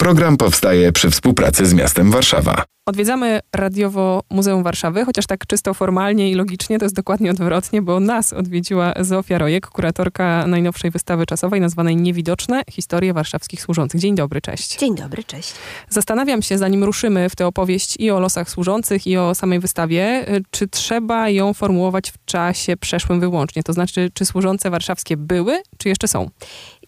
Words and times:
Program 0.00 0.36
powstaje 0.36 0.92
przy 0.92 1.10
współpracy 1.10 1.66
z 1.66 1.74
miastem 1.74 2.10
Warszawa. 2.10 2.64
Odwiedzamy 2.86 3.40
radiowo 3.56 4.22
Muzeum 4.30 4.62
Warszawy, 4.62 5.04
chociaż 5.04 5.26
tak 5.26 5.46
czysto 5.46 5.74
formalnie 5.74 6.30
i 6.30 6.34
logicznie 6.34 6.78
to 6.78 6.84
jest 6.84 6.94
dokładnie 6.94 7.30
odwrotnie, 7.30 7.82
bo 7.82 8.00
nas 8.00 8.32
odwiedziła 8.32 8.94
Zofia 9.00 9.38
Rojek, 9.38 9.66
kuratorka 9.66 10.46
najnowszej 10.46 10.90
wystawy 10.90 11.26
czasowej 11.26 11.60
nazwanej 11.60 11.96
Niewidoczne 11.96 12.62
Historie 12.70 13.12
Warszawskich 13.12 13.62
Służących. 13.62 14.00
Dzień 14.00 14.14
dobry, 14.14 14.40
cześć. 14.40 14.78
Dzień 14.78 14.94
dobry, 14.94 15.24
cześć. 15.24 15.52
Zastanawiam 15.88 16.42
się, 16.42 16.58
zanim 16.58 16.84
ruszymy 16.84 17.30
w 17.30 17.36
tę 17.36 17.46
opowieść 17.46 17.96
i 17.98 18.10
o 18.10 18.20
losach 18.20 18.50
służących, 18.50 19.06
i 19.06 19.16
o 19.16 19.34
samej 19.34 19.60
wystawie, 19.60 20.26
czy 20.50 20.68
trzeba 20.68 21.28
ją 21.28 21.54
formułować 21.54 22.10
w 22.10 22.24
czasie 22.24 22.76
przeszłym 22.76 23.20
wyłącznie? 23.20 23.62
To 23.62 23.72
znaczy, 23.72 24.10
czy 24.14 24.24
służące 24.24 24.70
warszawskie 24.70 25.16
były, 25.16 25.62
czy 25.78 25.88
jeszcze 25.88 26.08
są? 26.08 26.30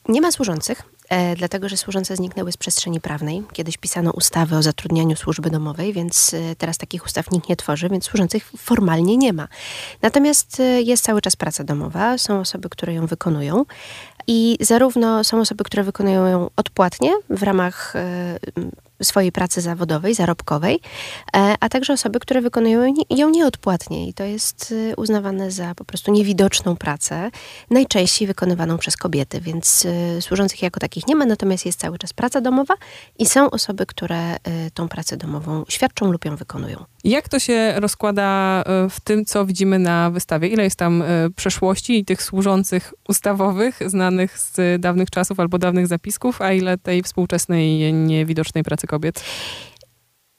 Nie 0.08 0.20
ma 0.20 0.32
służących, 0.32 0.82
dlatego 1.36 1.68
że 1.68 1.76
służące 1.76 2.16
zniknęły 2.16 2.52
z 2.52 2.56
przestrzeni 2.56 3.00
prawnej. 3.00 3.42
Kiedyś 3.52 3.76
pisano 3.76 4.10
ustawy 4.10 4.56
o 4.56 4.62
zatrudnianiu 4.62 5.16
służby 5.16 5.50
domowej, 5.50 5.92
więc 5.92 6.34
e, 6.34 6.56
teraz 6.56 6.78
takich 6.78 7.04
ustaw 7.06 7.30
nikt 7.30 7.48
nie 7.48 7.56
tworzy, 7.56 7.88
więc 7.88 8.04
służących 8.04 8.50
formalnie 8.58 9.16
nie 9.16 9.32
ma. 9.32 9.48
Natomiast 10.02 10.60
e, 10.60 10.82
jest 10.82 11.04
cały 11.04 11.20
czas 11.20 11.36
praca 11.36 11.64
domowa, 11.64 12.18
są 12.18 12.40
osoby, 12.40 12.68
które 12.68 12.94
ją 12.94 13.06
wykonują. 13.06 13.64
I 14.26 14.58
zarówno 14.60 15.24
są 15.24 15.40
osoby, 15.40 15.64
które 15.64 15.82
wykonują 15.82 16.26
ją 16.26 16.50
odpłatnie 16.56 17.12
w 17.30 17.42
ramach 17.42 17.96
e, 17.96 18.38
swojej 19.02 19.32
pracy 19.32 19.60
zawodowej, 19.60 20.14
zarobkowej, 20.14 20.80
e, 21.36 21.54
a 21.60 21.68
także 21.68 21.92
osoby, 21.92 22.20
które 22.20 22.40
wykonują 22.40 22.94
ją 23.10 23.30
nieodpłatnie 23.30 24.08
i 24.08 24.14
to 24.14 24.24
jest 24.24 24.74
e, 24.92 24.96
uznawane 24.96 25.50
za 25.50 25.74
po 25.74 25.84
prostu 25.84 26.12
niewidoczną 26.12 26.76
pracę, 26.76 27.30
najczęściej 27.70 28.28
wykonywaną 28.28 28.78
przez 28.78 28.96
kobiety, 28.96 29.40
więc 29.40 29.86
służących 30.20 30.62
jako 30.62 30.80
takich 30.80 31.06
nie 31.06 31.16
ma, 31.16 31.26
natomiast 31.26 31.66
jest 31.66 31.80
cały 31.80 31.98
czas 31.98 32.12
praca 32.12 32.40
domowa 32.40 32.74
i 33.18 33.26
są 33.26 33.50
osoby, 33.50 33.86
które 33.86 34.36
tą 34.74 34.88
pracę 34.88 35.16
domową 35.16 35.64
świadczą 35.68 36.12
lub 36.12 36.24
ją 36.24 36.36
wykonują. 36.36 36.84
Jak 37.04 37.28
to 37.28 37.38
się 37.38 37.74
rozkłada 37.76 38.64
w 38.90 39.00
tym, 39.04 39.24
co 39.24 39.46
widzimy 39.46 39.78
na 39.78 40.10
wystawie? 40.10 40.48
Ile 40.48 40.64
jest 40.64 40.76
tam 40.76 41.04
przeszłości 41.36 41.98
i 41.98 42.04
tych 42.04 42.22
służących 42.22 42.94
ustawowych, 43.08 43.78
znanych 43.86 44.38
z 44.38 44.80
dawnych 44.80 45.10
czasów 45.10 45.40
albo 45.40 45.58
dawnych 45.58 45.86
zapisków, 45.86 46.42
a 46.42 46.52
ile 46.52 46.78
tej 46.78 47.02
współczesnej, 47.02 47.92
niewidocznej 47.92 48.64
pracy 48.64 48.86
kobiet? 48.90 49.24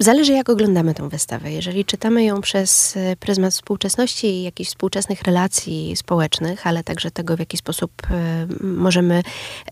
Zależy, 0.02 0.34
jak 0.34 0.50
oglądamy 0.50 0.94
tę 0.94 1.10
wystawę. 1.10 1.52
Jeżeli 1.52 1.86
czytamy 1.86 2.24
ją 2.24 2.42
przez 2.42 2.98
e, 2.98 3.16
pryzmat 3.16 3.54
współczesności 3.54 4.28
i 4.28 4.44
jakichś 4.44 4.70
współczesnych 4.70 5.22
relacji 5.22 5.96
społecznych, 5.96 6.68
ale 6.68 6.84
także 6.84 7.12
tego, 7.12 7.36
w 7.36 7.40
jaki 7.40 7.58
sposób 7.58 7.92
e, 8.12 8.48
możemy 8.62 9.24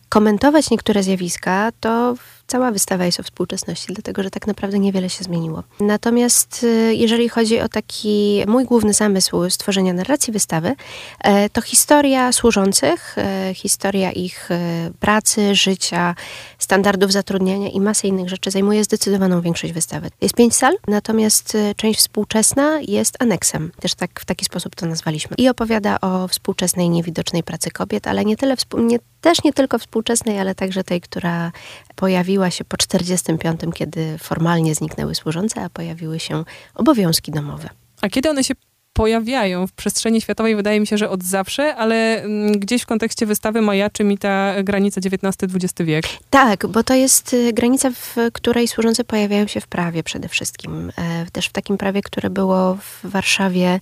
komentować 0.10 0.70
niektóre 0.70 1.04
zjawiska, 1.04 1.72
to 1.80 2.16
cała 2.50 2.72
wystawa 2.72 3.06
jest 3.06 3.20
o 3.20 3.24
współczesności, 3.24 3.94
dlatego 3.94 4.24
że 4.24 4.30
tak 4.30 4.48
naprawdę 4.48 4.80
niewiele 4.80 5.10
się 5.10 5.24
zmieniło. 5.24 5.64
Natomiast 5.80 6.64
y, 6.64 6.96
jeżeli 6.96 7.30
chodzi 7.30 7.60
o 7.60 7.70
taki 7.70 8.44
mój 8.48 8.66
główny 8.66 8.94
zamysł 8.94 9.50
stworzenia 9.50 9.94
narracji 9.94 10.34
wystawy, 10.34 10.76
e, 11.20 11.50
to 11.50 11.62
historia 11.62 12.32
służących, 12.32 13.16
e, 13.18 13.54
historia 13.54 14.12
ich 14.12 14.52
e, 14.52 14.92
pracy, 15.00 15.56
życia, 15.56 16.16
standardów 16.60 17.12
zatrudniania 17.12 17.70
i 17.70 17.80
masy 17.80 18.08
innych 18.08 18.30
rzeczy 18.30 18.52
zajmuje 18.52 18.84
zdecydowaną 18.84 19.42
większość 19.42 19.74
wystawy. 19.74 20.10
Jest 20.22 20.36
pięć 20.36 20.56
sal, 20.56 20.74
natomiast 20.88 21.58
część 21.76 22.00
współczesna 22.00 22.80
jest 22.88 23.22
aneksem. 23.22 23.72
Też 23.80 23.96
tak 23.96 24.20
w 24.20 24.26
taki 24.26 24.46
sposób 24.46 24.76
to 24.76 24.86
nazwaliśmy. 24.86 25.36
I 25.38 25.50
opowiada 25.50 26.02
o 26.02 26.28
współczesnej, 26.28 26.90
niewidocznej 26.90 27.44
pracy 27.44 27.72
kobiet, 27.72 28.08
ale 28.08 28.26
nie 28.26 28.38
tyle, 28.38 28.56
nie, 28.78 29.00
też 29.22 29.44
nie 29.44 29.54
tylko 29.54 29.80
współczesnej, 29.80 30.40
ale 30.40 30.56
także 30.56 30.84
tej, 30.84 31.02
która 31.02 31.52
pojawiła 31.96 32.52
się 32.52 32.66
po 32.66 32.78
45, 32.78 33.62
kiedy 33.76 34.18
formalnie 34.18 34.76
zniknęły 34.76 35.16
służące, 35.16 35.62
a 35.62 35.70
pojawiły 35.70 36.20
się 36.20 36.44
obowiązki 36.76 37.32
domowe. 37.32 37.70
A 38.02 38.10
kiedy 38.10 38.30
one 38.30 38.44
się 38.44 38.54
pojawiają 38.94 39.68
w 39.68 39.72
przestrzeni 39.72 40.22
światowej, 40.22 40.56
wydaje 40.56 40.80
mi 40.80 40.88
się, 40.88 40.98
że 40.98 41.10
od 41.10 41.24
zawsze, 41.24 41.76
ale 41.76 42.22
mm, 42.22 42.60
gdzieś 42.60 42.82
w 42.82 42.86
kontekście 42.86 43.26
wystawy 43.26 43.62
majaczy 43.62 44.04
mi 44.04 44.18
ta 44.18 44.64
granica 44.64 45.02
XIX-XX 45.02 45.74
wiek. 45.80 46.06
Tak, 46.30 46.68
bo 46.68 46.84
to 46.84 46.94
jest 46.94 47.34
y, 47.34 47.54
granica, 47.54 47.92
w 47.92 48.16
której 48.34 48.68
służące 48.68 49.04
pojawiają 49.04 49.48
się 49.48 49.62
w 49.62 49.68
prawie 49.68 50.04
przede 50.04 50.30
wszystkim. 50.30 50.92
E, 50.98 51.26
też 51.32 51.48
w 51.48 51.52
takim 51.52 51.78
prawie, 51.78 52.02
które 52.02 52.30
było 52.30 52.76
w 52.76 53.00
Warszawie 53.04 53.80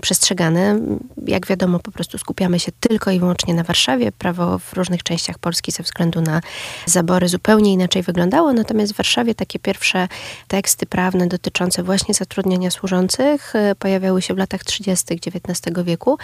przestrzegane. 0.00 0.80
Jak 1.26 1.46
wiadomo, 1.46 1.78
po 1.78 1.90
prostu 1.90 2.18
skupiamy 2.18 2.60
się 2.60 2.72
tylko 2.80 3.10
i 3.10 3.20
wyłącznie 3.20 3.54
na 3.54 3.62
Warszawie. 3.62 4.12
Prawo 4.12 4.58
w 4.58 4.72
różnych 4.72 5.02
częściach 5.02 5.38
Polski 5.38 5.72
ze 5.72 5.82
względu 5.82 6.20
na 6.20 6.40
zabory 6.86 7.28
zupełnie 7.28 7.72
inaczej 7.72 8.02
wyglądało, 8.02 8.52
natomiast 8.52 8.92
w 8.92 8.96
Warszawie 8.96 9.34
takie 9.34 9.58
pierwsze 9.58 10.08
teksty 10.48 10.86
prawne 10.86 11.26
dotyczące 11.26 11.82
właśnie 11.82 12.14
zatrudniania 12.14 12.70
służących 12.70 13.56
e, 13.56 13.74
pojawiały 13.74 14.22
się 14.22 14.34
w 14.34 14.38
latach 14.38 14.64
30. 14.64 15.14
XIX 15.14 15.76
wieku. 15.84 16.18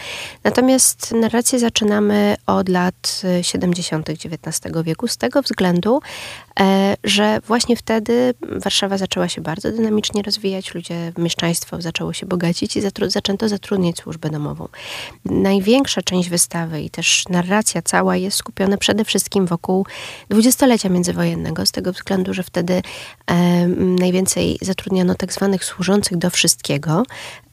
Natomiast 0.45 1.13
narrację 1.13 1.59
zaczynamy 1.59 2.37
od 2.47 2.69
lat 2.69 3.23
70. 3.43 4.11
XIX 4.11 4.61
wieku 4.85 5.09
z 5.09 5.17
tego 5.17 5.43
względu, 5.43 6.01
e, 6.01 6.46
że 7.05 7.41
właśnie 7.47 7.77
wtedy 7.77 8.35
Warszawa 8.41 8.99
zaczęła 8.99 9.29
się 9.29 9.41
bardzo 9.41 9.73
dynamicznie 9.73 10.23
rozwijać, 10.23 10.75
ludzie, 10.75 11.13
mieszczaństwo 11.19 11.83
zaczęło 11.83 12.13
się 12.13 12.27
bogacić, 12.27 12.77
i 12.77 12.81
zatru 12.81 13.11
zaczęto 13.11 13.49
zatrudniać 13.49 13.99
służbę 13.99 14.31
domową. 14.31 14.69
Największa 15.25 16.03
część 16.03 16.29
wystawy 16.29 16.83
i 16.83 16.91
też 16.91 17.25
narracja 17.29 17.83
cała 17.83 18.17
jest 18.17 18.37
skupiona 18.37 18.77
przede 18.77 19.05
wszystkim 19.05 19.47
wokół 19.47 19.87
dwudziestolecia 20.29 20.89
międzywojennego, 20.89 21.67
z 21.67 21.73
tego 21.73 21.93
względu, 21.93 22.35
że 22.35 22.43
wtedy 22.43 22.83
e, 23.27 23.67
najwięcej 23.77 24.59
zatrudniano 24.63 25.15
tak 25.15 25.33
zwanych 25.33 25.65
służących 25.65 26.19
do 26.19 26.31
wszystkiego, 26.31 27.03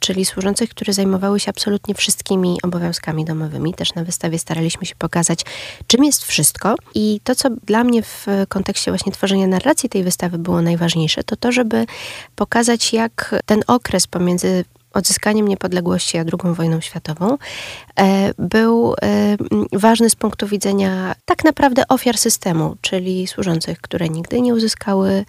czyli 0.04 0.26
służących, 0.26 0.70
które 0.70 0.94
zajmowały 0.94 1.40
się 1.40 1.50
absolutnie 1.50 1.96
wszystkimi 1.96 2.58
obowiązkami 2.64 3.26
domowymi. 3.26 3.74
Też 3.74 3.94
na 3.94 4.04
wystawie 4.04 4.40
staraliśmy 4.40 4.86
się 4.86 4.96
pokazać, 4.96 5.40
czym 5.88 6.04
jest 6.04 6.24
wszystko. 6.24 6.76
I 6.96 7.20
to, 7.24 7.36
co 7.36 7.50
dla 7.50 7.84
mnie 7.84 8.04
w 8.04 8.28
kontekście 8.50 8.92
właśnie 8.92 9.12
tworzenia 9.12 9.48
narracji 9.48 9.90
tej 9.90 10.04
wystawy 10.04 10.38
było 10.38 10.62
najważniejsze, 10.62 11.24
to 11.24 11.36
to, 11.36 11.52
żeby 11.52 11.86
pokazać, 12.36 12.94
jak 12.94 13.36
ten 13.46 13.64
okres 13.68 14.08
pomiędzy 14.08 14.66
odzyskaniem 14.94 15.48
niepodległości 15.48 16.18
a 16.18 16.22
II 16.22 16.56
wojną 16.56 16.82
światową, 16.82 17.38
e, 18.00 18.34
był 18.38 18.94
e, 19.02 19.38
ważny 19.74 20.10
z 20.10 20.16
punktu 20.16 20.48
widzenia 20.48 21.16
tak 21.26 21.44
naprawdę 21.44 21.88
ofiar 21.88 22.18
systemu, 22.18 22.76
czyli 22.82 23.28
służących, 23.28 23.82
które 23.82 24.10
nigdy 24.10 24.42
nie 24.42 24.54
uzyskały 24.54 25.26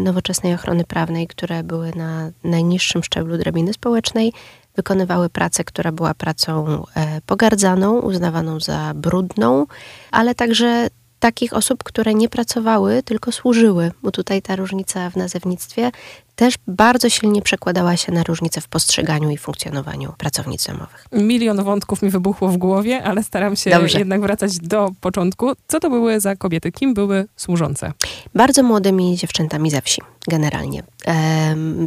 nowoczesnej 0.00 0.54
ochrony 0.54 0.84
prawnej, 0.84 1.26
które 1.26 1.62
były 1.62 1.92
na 1.96 2.30
najniższym 2.44 3.02
szczeblu 3.02 3.38
drabiny 3.38 3.72
społecznej, 3.72 4.32
wykonywały 4.76 5.30
pracę, 5.30 5.64
która 5.64 5.92
była 5.92 6.14
pracą 6.14 6.84
pogardzaną, 7.26 8.00
uznawaną 8.00 8.60
za 8.60 8.92
brudną, 8.94 9.66
ale 10.10 10.34
także 10.34 10.88
takich 11.18 11.52
osób, 11.52 11.84
które 11.84 12.14
nie 12.14 12.28
pracowały, 12.28 13.02
tylko 13.02 13.32
służyły, 13.32 13.90
bo 14.02 14.10
tutaj 14.10 14.42
ta 14.42 14.56
różnica 14.56 15.10
w 15.10 15.16
nazewnictwie 15.16 15.90
też 16.38 16.54
bardzo 16.66 17.08
silnie 17.08 17.42
przekładała 17.42 17.96
się 17.96 18.12
na 18.12 18.22
różnice 18.22 18.60
w 18.60 18.68
postrzeganiu 18.68 19.30
i 19.30 19.38
funkcjonowaniu 19.38 20.12
pracownic 20.18 20.66
domowych. 20.66 21.06
Milion 21.12 21.64
wątków 21.64 22.02
mi 22.02 22.10
wybuchło 22.10 22.48
w 22.48 22.56
głowie, 22.56 23.02
ale 23.02 23.22
staram 23.22 23.56
się 23.56 23.70
Dobrze. 23.70 23.98
jednak 23.98 24.20
wracać 24.20 24.58
do 24.58 24.90
początku. 25.00 25.52
Co 25.68 25.80
to 25.80 25.90
były 25.90 26.20
za 26.20 26.36
kobiety? 26.36 26.72
Kim 26.72 26.94
były 26.94 27.26
służące? 27.36 27.92
Bardzo 28.34 28.62
młodymi 28.62 29.16
dziewczętami 29.16 29.70
ze 29.70 29.82
wsi, 29.82 30.02
generalnie. 30.28 30.82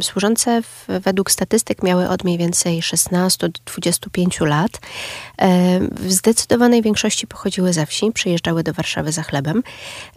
Służące 0.02 0.62
w, 0.62 0.86
według 1.00 1.30
statystyk 1.30 1.82
miały 1.82 2.08
od 2.08 2.24
mniej 2.24 2.38
więcej 2.38 2.82
16 2.82 3.48
do 3.48 3.60
25 3.64 4.40
lat. 4.40 4.80
Ehm, 5.38 5.88
w 6.00 6.12
zdecydowanej 6.12 6.82
większości 6.82 7.26
pochodziły 7.26 7.72
ze 7.72 7.86
wsi, 7.86 8.12
przyjeżdżały 8.12 8.62
do 8.62 8.72
Warszawy 8.72 9.12
za 9.12 9.22
chlebem. 9.22 9.62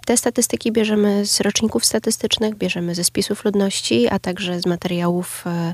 Te 0.05 0.17
statystyki 0.17 0.71
bierzemy 0.71 1.25
z 1.25 1.41
roczników 1.41 1.85
statystycznych, 1.85 2.55
bierzemy 2.55 2.95
ze 2.95 3.03
spisów 3.03 3.45
ludności, 3.45 4.07
a 4.07 4.19
także 4.25 4.59
z 4.61 4.65
materiałów, 4.65 5.43
e, 5.47 5.73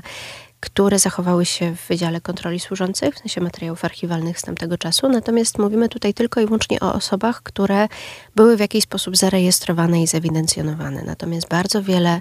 które 0.60 0.98
zachowały 0.98 1.46
się 1.46 1.76
w 1.76 1.86
Wydziale 1.88 2.20
Kontroli 2.20 2.60
Służących, 2.60 3.14
w 3.14 3.18
sensie 3.18 3.40
materiałów 3.40 3.84
archiwalnych 3.84 4.38
z 4.38 4.42
tamtego 4.42 4.78
czasu. 4.78 5.08
Natomiast 5.08 5.58
mówimy 5.58 5.88
tutaj 5.88 6.14
tylko 6.14 6.40
i 6.40 6.46
wyłącznie 6.46 6.80
o 6.80 6.94
osobach, 6.94 7.42
które 7.42 7.88
były 8.36 8.56
w 8.56 8.60
jakiś 8.60 8.84
sposób 8.84 9.16
zarejestrowane 9.16 10.02
i 10.02 10.06
zewidencjonowane. 10.06 11.02
Natomiast 11.02 11.48
bardzo 11.48 11.82
wiele 11.82 12.20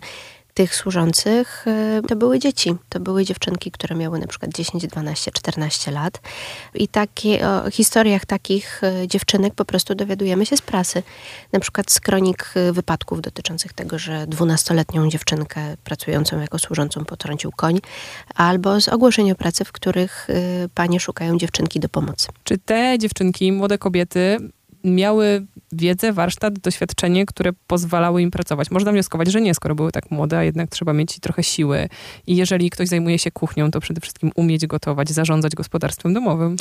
tych 0.61 0.75
służących 0.75 1.65
e, 1.67 2.01
to 2.07 2.15
były 2.15 2.39
dzieci. 2.39 2.75
To 2.89 2.99
były 2.99 3.25
dziewczynki, 3.25 3.71
które 3.71 3.95
miały 3.95 4.19
na 4.19 4.27
przykład 4.27 4.51
10, 4.53 4.87
12, 4.87 5.31
14 5.31 5.91
lat. 5.91 6.21
I 6.73 6.87
takie, 6.87 7.47
o 7.47 7.71
historiach 7.71 8.25
takich 8.25 8.81
e, 8.83 9.07
dziewczynek 9.07 9.55
po 9.55 9.65
prostu 9.65 9.95
dowiadujemy 9.95 10.45
się 10.45 10.57
z 10.57 10.61
prasy. 10.61 11.03
Na 11.53 11.59
przykład 11.59 11.91
z 11.91 11.99
kronik 11.99 12.53
e, 12.55 12.73
wypadków 12.73 13.21
dotyczących 13.21 13.73
tego, 13.73 13.99
że 13.99 14.25
12-letnią 14.27 15.09
dziewczynkę 15.09 15.77
pracującą 15.83 16.41
jako 16.41 16.59
służącą 16.59 17.05
potrącił 17.05 17.51
koń, 17.51 17.79
albo 18.35 18.81
z 18.81 18.87
ogłoszeń 18.89 19.31
o 19.31 19.35
pracy, 19.35 19.65
w 19.65 19.71
których 19.71 20.27
panie 20.75 20.99
szukają 20.99 21.37
dziewczynki 21.37 21.79
do 21.79 21.89
pomocy. 21.89 22.27
Czy 22.43 22.57
te 22.57 22.99
dziewczynki, 22.99 23.51
młode 23.51 23.77
kobiety 23.77 24.37
miały 24.83 25.45
wiedzę, 25.71 26.13
warsztat, 26.13 26.59
doświadczenie, 26.59 27.25
które 27.25 27.51
pozwalały 27.67 28.21
im 28.21 28.31
pracować. 28.31 28.71
Można 28.71 28.91
wnioskować, 28.91 29.31
że 29.31 29.41
nie, 29.41 29.55
skoro 29.55 29.75
były 29.75 29.91
tak 29.91 30.11
młode, 30.11 30.37
a 30.37 30.43
jednak 30.43 30.69
trzeba 30.69 30.93
mieć 30.93 31.19
trochę 31.19 31.43
siły. 31.43 31.89
I 32.27 32.35
jeżeli 32.35 32.69
ktoś 32.69 32.87
zajmuje 32.87 33.19
się 33.19 33.31
kuchnią, 33.31 33.71
to 33.71 33.79
przede 33.79 34.01
wszystkim 34.01 34.31
umieć 34.35 34.67
gotować, 34.67 35.09
zarządzać 35.09 35.55
gospodarstwem 35.55 36.13
domowym. 36.13 36.55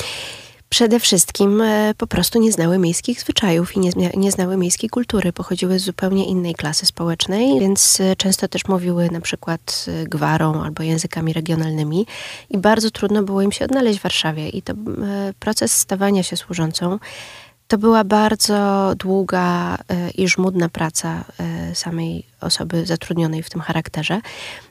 Przede 0.71 0.99
wszystkim 0.99 1.61
e, 1.61 1.93
po 1.97 2.07
prostu 2.07 2.39
nie 2.39 2.51
znały 2.51 2.77
miejskich 2.77 3.21
zwyczajów 3.21 3.75
i 3.75 3.79
nie, 3.79 3.91
nie 4.17 4.31
znały 4.31 4.57
miejskiej 4.57 4.89
kultury. 4.89 5.33
Pochodziły 5.33 5.79
z 5.79 5.83
zupełnie 5.83 6.25
innej 6.25 6.55
klasy 6.55 6.85
społecznej, 6.85 7.59
więc 7.59 8.01
e, 8.01 8.15
często 8.15 8.47
też 8.47 8.67
mówiły 8.67 9.09
na 9.11 9.21
przykład 9.21 9.85
e, 9.87 10.03
gwarą 10.03 10.63
albo 10.63 10.83
językami 10.83 11.33
regionalnymi 11.33 12.05
i 12.49 12.57
bardzo 12.57 12.91
trudno 12.91 13.23
było 13.23 13.41
im 13.41 13.51
się 13.51 13.65
odnaleźć 13.65 13.99
w 13.99 14.03
Warszawie. 14.03 14.49
I 14.49 14.61
to 14.61 14.73
proces 15.39 15.73
stawania 15.73 16.23
się 16.23 16.37
służącą 16.37 16.99
to 17.71 17.77
była 17.77 18.03
bardzo 18.03 18.91
długa 18.95 19.77
i 20.17 20.27
żmudna 20.27 20.69
praca 20.69 21.23
samej 21.73 22.25
osoby 22.41 22.85
zatrudnionej 22.85 23.43
w 23.43 23.49
tym 23.49 23.61
charakterze. 23.61 24.21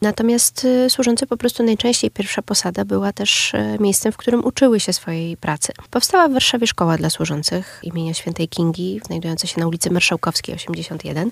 Natomiast 0.02 0.64
y, 0.64 0.90
służące 0.90 1.26
po 1.26 1.36
prostu 1.36 1.62
najczęściej 1.62 2.10
pierwsza 2.10 2.42
posada 2.42 2.84
była 2.84 3.12
też 3.12 3.54
y, 3.54 3.76
miejscem, 3.80 4.12
w 4.12 4.16
którym 4.16 4.44
uczyły 4.44 4.80
się 4.80 4.92
swojej 4.92 5.36
pracy. 5.36 5.72
Powstała 5.90 6.28
w 6.28 6.32
Warszawie 6.32 6.66
szkoła 6.66 6.96
dla 6.96 7.10
służących 7.10 7.80
imienia 7.82 8.14
świętej 8.14 8.48
Kingi, 8.48 9.00
znajdująca 9.06 9.46
się 9.46 9.60
na 9.60 9.66
ulicy 9.66 9.90
Marszałkowskiej 9.90 10.54
81. 10.54 11.30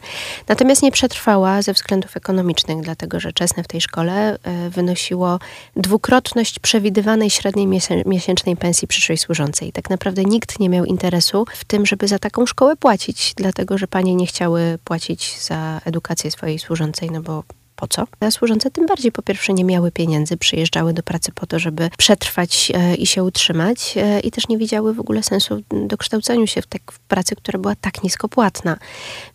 Natomiast 0.49 0.82
nie 0.82 0.93
przetrwała 0.93 1.62
ze 1.62 1.73
względów 1.73 2.17
ekonomicznych, 2.17 2.81
dlatego 2.81 3.21
że 3.21 3.32
czesne 3.32 3.62
w 3.62 3.69
tej 3.69 3.81
szkole 3.81 4.35
y, 4.67 4.71
wynosiło 4.71 5.38
dwukrotność 5.76 6.59
przewidywanej 6.59 7.31
średniej 7.31 7.67
miesięcznej 8.06 8.56
pensji 8.56 8.88
przyszłej 8.88 9.19
służącej. 9.19 9.73
Tak 9.73 9.91
naprawdę 9.91 10.25
nikt 10.25 10.61
nie 10.61 10.69
miał 10.69 10.85
interesu 10.85 11.44
w 11.58 11.64
tym, 11.64 11.87
żeby 11.87 12.08
za 12.08 12.19
taką 12.19 12.46
szkołę 12.46 12.76
płacić, 12.76 13.34
dlatego 13.37 13.78
że 13.78 13.88
panie 13.88 14.14
nie 14.14 14.26
chciały 14.26 14.78
płacić 14.84 15.38
za 15.40 15.81
edukację 15.84 16.31
swojej 16.31 16.58
służącej, 16.58 17.10
no 17.10 17.22
bo 17.22 17.44
po 17.78 17.88
co? 17.88 18.04
A 18.20 18.30
służące 18.30 18.70
tym 18.70 18.86
bardziej 18.86 19.12
po 19.12 19.22
pierwsze 19.22 19.52
nie 19.52 19.64
miały 19.64 19.92
pieniędzy, 19.92 20.36
przyjeżdżały 20.36 20.92
do 20.92 21.02
pracy 21.02 21.32
po 21.32 21.46
to, 21.46 21.58
żeby 21.58 21.90
przetrwać 21.98 22.72
e, 22.75 22.94
i 22.94 23.06
się 23.06 23.25
utrzymać 23.25 23.94
e, 23.96 24.20
i 24.20 24.30
też 24.30 24.48
nie 24.48 24.58
widziały 24.58 24.94
w 24.94 25.00
ogóle 25.00 25.22
sensu 25.22 25.62
dokształcaniu 25.70 26.46
się 26.46 26.62
w, 26.62 26.66
w 26.92 26.98
pracy, 26.98 27.36
która 27.36 27.58
była 27.58 27.75
tak 27.75 28.02
niskopłatna. 28.02 28.76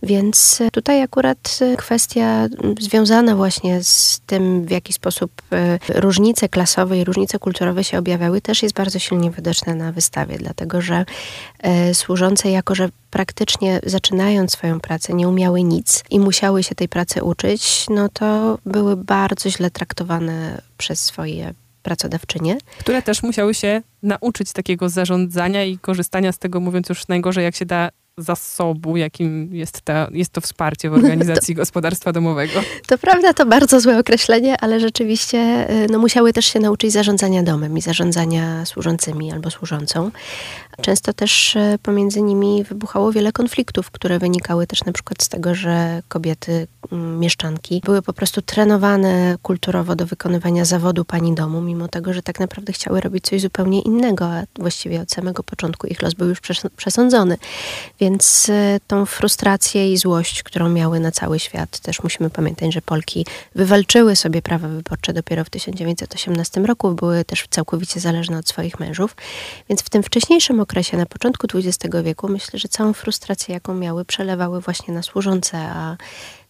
Więc 0.03 0.61
e, 0.61 0.71
tutaj 0.71 1.01
akurat 1.01 1.59
kwestia 1.77 2.47
związana 2.79 3.35
właśnie 3.35 3.83
z 3.83 4.21
tym, 4.25 4.65
w 4.65 4.71
jaki 4.71 4.93
sposób 4.93 5.31
różnice 5.89 6.49
klasowe 6.49 6.97
i 6.97 7.03
różnice 7.03 7.39
kulturowe 7.39 7.83
się 7.83 7.97
objawiały, 7.99 8.41
też 8.41 8.63
jest 8.63 8.75
bardzo 8.75 8.99
silnie 8.99 9.31
widoczna 9.31 9.75
na 9.75 9.91
wystawie, 9.91 10.37
dlatego 10.37 10.81
że 10.81 11.05
służące, 11.93 12.49
jako 12.49 12.75
że 12.75 12.89
praktycznie 13.13 13.79
zaczynając 13.83 14.51
swoją 14.51 14.79
pracę 14.79 15.13
nie 15.13 15.27
umiały 15.27 15.63
nic 15.63 16.03
i 16.09 16.19
musiały 16.19 16.63
się 16.63 16.75
tej 16.75 16.89
pracy 16.89 17.23
uczyć, 17.23 17.85
no 17.89 18.09
to 18.09 18.32
były 18.65 18.97
bardzo 18.97 19.49
źle 19.49 19.71
traktowane 19.71 20.61
przez 20.77 20.99
swoje 20.99 21.53
pracodawczynie. 21.83 22.57
Które 22.79 23.01
też 23.01 23.23
musiały 23.23 23.53
się 23.53 23.81
nauczyć 24.03 24.53
takiego 24.53 24.89
zarządzania 24.89 25.63
i 25.63 25.77
korzystania 25.77 26.31
z 26.31 26.39
tego, 26.39 26.59
mówiąc 26.59 26.89
już 26.89 27.07
najgorzej, 27.07 27.43
jak 27.43 27.55
się 27.55 27.65
da 27.65 27.89
zasobu, 28.17 28.97
jakim 28.97 29.55
jest, 29.55 29.81
ta, 29.81 30.07
jest 30.11 30.31
to 30.31 30.41
wsparcie 30.41 30.89
w 30.89 30.93
organizacji 31.03 31.55
to, 31.55 31.61
gospodarstwa 31.61 32.11
domowego. 32.11 32.61
To 32.87 32.97
prawda, 32.97 33.33
to 33.33 33.45
bardzo 33.45 33.79
złe 33.79 33.99
określenie, 33.99 34.57
ale 34.61 34.79
rzeczywiście 34.79 35.69
y, 35.83 35.87
no, 35.91 35.99
musiały 35.99 36.33
też 36.33 36.45
się 36.45 36.59
nauczyć 36.59 36.91
zarządzania 36.91 37.43
domem 37.43 37.77
i 37.77 37.81
zarządzania 37.81 38.65
służącymi 38.65 39.31
albo 39.31 39.51
służącą. 39.51 40.11
Często 40.81 41.13
też 41.13 41.55
y, 41.55 41.79
pomiędzy 41.83 42.21
nimi 42.21 42.63
wybuchało 42.63 43.11
wiele 43.11 43.31
konfliktów, 43.31 43.91
które 43.91 44.19
wynikały 44.19 44.67
też 44.67 44.83
na 44.83 44.91
przykład 44.91 45.23
z 45.23 45.29
tego, 45.29 45.55
że 45.55 46.01
kobiety, 46.07 46.67
mm, 46.91 47.19
mieszczanki 47.19 47.81
były 47.85 48.01
po 48.01 48.13
prostu 48.13 48.41
trenowane 48.41 49.35
kulturowo 49.41 49.95
do 49.95 50.05
wykonywania 50.05 50.65
zawodu 50.65 51.05
pani 51.05 51.35
domu, 51.35 51.61
mimo 51.61 51.87
tego, 51.87 52.13
że 52.13 52.21
tak 52.21 52.39
naprawdę 52.39 52.73
chciały 52.73 53.01
robić 53.01 53.25
coś 53.25 53.41
zupełnie 53.41 53.81
innego, 53.81 54.25
a 54.25 54.43
właściwie 54.59 55.01
od 55.01 55.11
samego 55.11 55.43
początku 55.43 55.87
ich 55.87 56.01
los 56.01 56.13
był 56.13 56.29
już 56.29 56.39
przesądzony. 56.75 57.37
Więc 57.99 58.49
e, 58.49 58.79
tą 58.87 59.05
frustrację 59.05 59.93
i 59.93 59.97
złość, 59.97 60.43
którą 60.43 60.69
miały 60.69 60.99
na 60.99 61.11
cały 61.11 61.39
świat, 61.39 61.79
też 61.79 62.03
musimy 62.03 62.29
pamiętać, 62.29 62.73
że 62.73 62.81
Polki 62.81 63.25
wywalczyły 63.55 64.15
sobie 64.15 64.41
prawa 64.41 64.67
wyborcze 64.67 65.13
dopiero 65.13 65.43
w 65.43 65.49
1918 65.49 66.61
roku, 66.61 66.91
były 66.91 67.25
też 67.25 67.45
całkowicie 67.49 67.99
zależne 67.99 68.37
od 68.37 68.47
swoich 68.47 68.79
mężów. 68.79 69.15
Więc 69.69 69.81
w 69.81 69.89
tym 69.89 70.03
wcześniejszym 70.03 70.59
okresie, 70.63 70.97
na 70.97 71.05
początku 71.05 71.47
XX 71.53 71.95
wieku, 72.03 72.27
myślę, 72.29 72.59
że 72.59 72.67
całą 72.67 72.93
frustrację, 72.93 73.53
jaką 73.53 73.73
miały, 73.73 74.05
przelewały 74.05 74.61
właśnie 74.61 74.93
na 74.93 75.03
służące, 75.03 75.57
a 75.57 75.97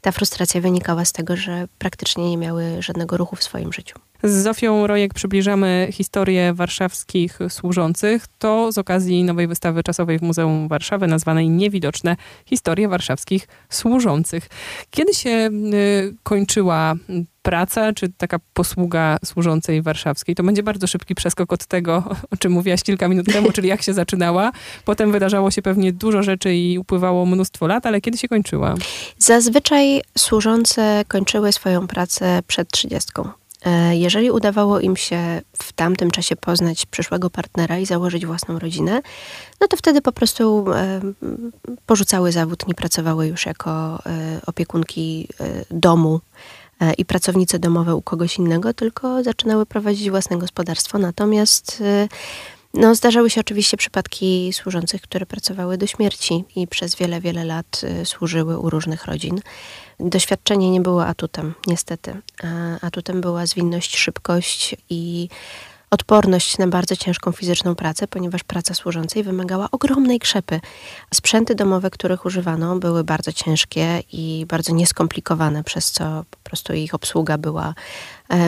ta 0.01 0.11
frustracja 0.11 0.61
wynikała 0.61 1.05
z 1.05 1.11
tego, 1.11 1.35
że 1.35 1.67
praktycznie 1.77 2.29
nie 2.29 2.37
miały 2.37 2.63
żadnego 2.79 3.17
ruchu 3.17 3.35
w 3.35 3.43
swoim 3.43 3.73
życiu. 3.73 3.99
Z 4.23 4.43
Zofią 4.43 4.87
Rojek 4.87 5.13
przybliżamy 5.13 5.87
historię 5.91 6.53
warszawskich 6.53 7.39
służących. 7.49 8.25
To 8.39 8.71
z 8.71 8.77
okazji 8.77 9.23
nowej 9.23 9.47
wystawy 9.47 9.83
czasowej 9.83 10.19
w 10.19 10.21
Muzeum 10.21 10.67
Warszawy 10.67 11.07
nazwanej 11.07 11.49
Niewidoczne 11.49 12.15
historie 12.45 12.87
warszawskich 12.87 13.47
służących. 13.69 14.49
Kiedy 14.89 15.13
się 15.13 15.29
y, 15.29 16.15
kończyła 16.23 16.95
praca, 17.43 17.93
czy 17.93 18.09
taka 18.09 18.39
posługa 18.53 19.17
służącej 19.25 19.81
warszawskiej. 19.81 20.35
To 20.35 20.43
będzie 20.43 20.63
bardzo 20.63 20.87
szybki 20.87 21.15
przeskok 21.15 21.53
od 21.53 21.65
tego, 21.65 22.03
o 22.31 22.37
czym 22.37 22.51
mówiłaś 22.51 22.83
kilka 22.83 23.07
minut 23.07 23.25
temu, 23.25 23.51
czyli 23.51 23.67
jak 23.67 23.81
się 23.81 23.93
zaczynała. 23.93 24.51
Potem 24.85 25.11
wydarzało 25.11 25.51
się 25.51 25.61
pewnie 25.61 25.93
dużo 25.93 26.23
rzeczy 26.23 26.55
i 26.55 26.79
upływało 26.79 27.25
mnóstwo 27.25 27.67
lat, 27.67 27.85
ale 27.85 28.01
kiedy 28.01 28.17
się 28.17 28.27
kończyła? 28.27 28.75
Zazwyczaj 29.17 30.01
służące 30.17 31.03
kończyły 31.07 31.51
swoją 31.51 31.87
pracę 31.87 32.39
przed 32.47 32.71
trzydziestką. 32.71 33.29
E, 33.65 33.97
jeżeli 33.97 34.31
udawało 34.31 34.79
im 34.79 34.95
się 34.95 35.41
w 35.57 35.73
tamtym 35.73 36.11
czasie 36.11 36.35
poznać 36.35 36.85
przyszłego 36.85 37.29
partnera 37.29 37.77
i 37.77 37.85
założyć 37.85 38.25
własną 38.25 38.59
rodzinę, 38.59 39.01
no 39.61 39.67
to 39.67 39.77
wtedy 39.77 40.01
po 40.01 40.11
prostu 40.11 40.65
e, 40.73 41.01
porzucały 41.85 42.31
zawód, 42.31 42.67
nie 42.67 42.75
pracowały 42.75 43.27
już 43.27 43.45
jako 43.45 43.99
e, 44.05 44.39
opiekunki 44.45 45.27
domu 45.71 46.19
i 46.97 47.05
pracownice 47.05 47.59
domowe 47.59 47.95
u 47.95 48.01
kogoś 48.01 48.37
innego, 48.37 48.73
tylko 48.73 49.23
zaczynały 49.23 49.65
prowadzić 49.65 50.09
własne 50.09 50.37
gospodarstwo. 50.37 50.97
Natomiast 50.97 51.83
no, 52.73 52.95
zdarzały 52.95 53.29
się 53.29 53.41
oczywiście 53.41 53.77
przypadki 53.77 54.53
służących, 54.53 55.01
które 55.01 55.25
pracowały 55.25 55.77
do 55.77 55.87
śmierci 55.87 56.43
i 56.55 56.67
przez 56.67 56.95
wiele, 56.95 57.21
wiele 57.21 57.45
lat 57.45 57.81
służyły 58.03 58.57
u 58.59 58.69
różnych 58.69 59.05
rodzin. 59.05 59.41
Doświadczenie 59.99 60.71
nie 60.71 60.81
było 60.81 61.05
atutem, 61.05 61.53
niestety. 61.67 62.21
Atutem 62.81 63.21
była 63.21 63.45
zwinność, 63.45 63.97
szybkość 63.97 64.75
i 64.89 65.29
odporność 65.93 66.57
na 66.57 66.67
bardzo 66.67 66.95
ciężką 66.95 67.31
fizyczną 67.31 67.75
pracę, 67.75 68.07
ponieważ 68.07 68.43
praca 68.43 68.73
służącej 68.73 69.23
wymagała 69.23 69.67
ogromnej 69.71 70.19
krzepy. 70.19 70.59
Sprzęty 71.13 71.55
domowe, 71.55 71.89
których 71.89 72.25
używano, 72.25 72.75
były 72.75 73.03
bardzo 73.03 73.31
ciężkie 73.31 74.03
i 74.11 74.45
bardzo 74.49 74.73
nieskomplikowane, 74.73 75.63
przez 75.63 75.91
co 75.91 76.25
po 76.31 76.37
prostu 76.43 76.73
ich 76.73 76.93
obsługa 76.93 77.37
była 77.37 77.73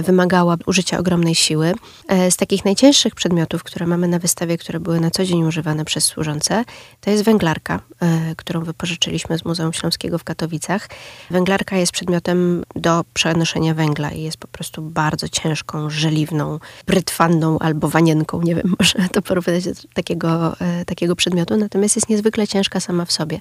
wymagała 0.03 0.55
użycia 0.65 0.99
ogromnej 0.99 1.35
siły. 1.35 1.73
E, 2.07 2.31
z 2.31 2.37
takich 2.37 2.65
najcięższych 2.65 3.15
przedmiotów, 3.15 3.63
które 3.63 3.87
mamy 3.87 4.07
na 4.07 4.19
wystawie, 4.19 4.57
które 4.57 4.79
były 4.79 4.99
na 4.99 5.11
co 5.11 5.25
dzień 5.25 5.43
używane 5.43 5.85
przez 5.85 6.05
służące, 6.05 6.65
to 7.01 7.11
jest 7.11 7.23
węglarka, 7.23 7.79
e, 7.99 8.35
którą 8.35 8.63
wypożyczyliśmy 8.63 9.37
z 9.37 9.45
Muzeum 9.45 9.73
Śląskiego 9.73 10.17
w 10.17 10.23
Katowicach. 10.23 10.89
Węglarka 11.29 11.77
jest 11.77 11.91
przedmiotem 11.91 12.63
do 12.75 13.05
przenoszenia 13.13 13.73
węgla 13.73 14.11
i 14.11 14.21
jest 14.21 14.37
po 14.37 14.47
prostu 14.47 14.81
bardzo 14.81 15.29
ciężką, 15.29 15.89
żeliwną, 15.89 16.59
brytwanną 16.87 17.59
albo 17.59 17.87
wanienką, 17.87 18.41
nie 18.41 18.55
wiem, 18.55 18.75
można 18.79 19.09
to 19.09 19.21
porównać 19.21 19.65
do 19.65 19.71
takiego, 19.93 20.55
takiego 20.85 21.15
przedmiotu, 21.15 21.57
natomiast 21.57 21.95
jest 21.95 22.09
niezwykle 22.09 22.47
ciężka 22.47 22.79
sama 22.79 23.05
w 23.05 23.11
sobie. 23.11 23.39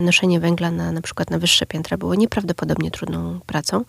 Noszenie 0.00 0.40
węgla 0.40 0.70
na, 0.70 0.92
na 0.92 1.00
przykład 1.00 1.30
na 1.30 1.38
wyższe 1.38 1.66
piętra 1.66 1.96
było 1.96 2.14
nieprawdopodobnie 2.14 2.90
trudną 2.90 3.40
pracą. 3.46 3.84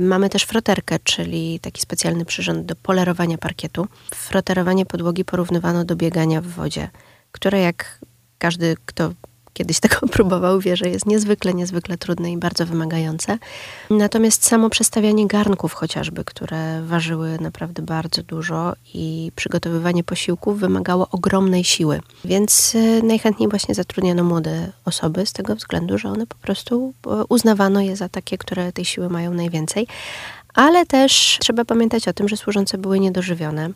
Mamy 0.00 0.28
też 0.28 0.42
froterkę, 0.42 0.98
czyli 0.98 1.60
taki 1.60 1.82
specjalny 1.82 2.24
przyrząd 2.24 2.66
do 2.66 2.76
polerowania 2.76 3.38
parkietu. 3.38 3.86
Froterowanie 4.14 4.86
podłogi 4.86 5.24
porównywano 5.24 5.84
do 5.84 5.96
biegania 5.96 6.40
w 6.40 6.46
wodzie, 6.46 6.88
które 7.32 7.60
jak 7.60 7.98
każdy, 8.38 8.76
kto 8.86 9.12
kiedyś 9.56 9.80
tego 9.80 9.96
próbował, 10.16 10.60
wie, 10.60 10.76
że 10.76 10.88
jest 10.88 11.06
niezwykle, 11.06 11.54
niezwykle 11.54 11.98
trudne 11.98 12.32
i 12.32 12.36
bardzo 12.36 12.66
wymagające. 12.66 13.38
Natomiast 13.90 14.46
samo 14.46 14.70
przestawianie 14.70 15.26
garnków 15.26 15.72
chociażby, 15.72 16.24
które 16.24 16.82
ważyły 16.82 17.38
naprawdę 17.40 17.82
bardzo 17.82 18.22
dużo 18.22 18.72
i 18.94 19.32
przygotowywanie 19.36 20.04
posiłków 20.04 20.60
wymagało 20.60 21.08
ogromnej 21.10 21.64
siły. 21.64 22.00
Więc 22.24 22.74
y, 22.74 23.02
najchętniej 23.02 23.48
właśnie 23.48 23.74
zatrudniano 23.74 24.24
młode 24.24 24.72
osoby 24.84 25.26
z 25.26 25.32
tego 25.32 25.56
względu, 25.56 25.98
że 25.98 26.08
one 26.08 26.26
po 26.26 26.36
prostu 26.36 26.94
uznawano 27.28 27.80
je 27.80 27.96
za 27.96 28.08
takie, 28.08 28.38
które 28.38 28.72
tej 28.72 28.84
siły 28.84 29.08
mają 29.08 29.34
najwięcej. 29.34 29.86
Ale 30.54 30.86
też 30.86 31.38
trzeba 31.40 31.64
pamiętać 31.64 32.08
o 32.08 32.12
tym, 32.12 32.28
że 32.28 32.36
służące 32.36 32.78
były 32.78 33.00
niedożywione. 33.00 33.70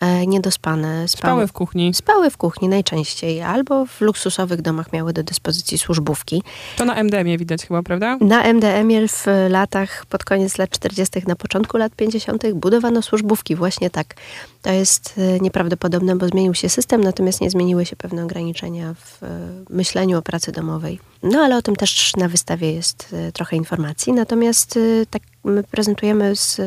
E, 0.00 0.26
niedospane. 0.26 1.08
Spały, 1.08 1.08
spały 1.08 1.46
w 1.46 1.52
kuchni. 1.52 1.94
Spały 1.94 2.30
w 2.30 2.36
kuchni 2.36 2.68
najczęściej, 2.68 3.42
albo 3.42 3.86
w 3.86 4.00
luksusowych 4.00 4.62
domach 4.62 4.92
miały 4.92 5.12
do 5.12 5.22
dyspozycji 5.22 5.78
służbówki. 5.78 6.42
To 6.76 6.84
na 6.84 6.94
MDM-ie 6.94 7.38
widać 7.38 7.66
chyba, 7.66 7.82
prawda? 7.82 8.18
Na 8.20 8.42
MDM-ie 8.42 9.08
w 9.08 9.26
latach, 9.48 10.06
pod 10.06 10.24
koniec 10.24 10.58
lat 10.58 10.70
40., 10.70 11.22
na 11.26 11.36
początku 11.36 11.76
lat 11.76 11.94
50. 11.94 12.52
budowano 12.54 13.02
służbówki, 13.02 13.56
właśnie 13.56 13.90
tak. 13.90 14.14
To 14.62 14.70
jest 14.70 15.14
e, 15.18 15.40
nieprawdopodobne, 15.40 16.16
bo 16.16 16.28
zmienił 16.28 16.54
się 16.54 16.68
system, 16.68 17.04
natomiast 17.04 17.40
nie 17.40 17.50
zmieniły 17.50 17.86
się 17.86 17.96
pewne 17.96 18.24
ograniczenia 18.24 18.94
w 18.94 19.22
e, 19.22 19.26
myśleniu 19.70 20.18
o 20.18 20.22
pracy 20.22 20.52
domowej. 20.52 21.00
No 21.22 21.38
ale 21.40 21.56
o 21.56 21.62
tym 21.62 21.76
też 21.76 22.12
na 22.16 22.28
wystawie 22.28 22.72
jest 22.72 23.14
trochę 23.32 23.56
informacji. 23.56 24.12
Natomiast 24.12 24.78
tak 25.10 25.22
my 25.44 25.62
prezentujemy 25.64 26.36
z, 26.36 26.60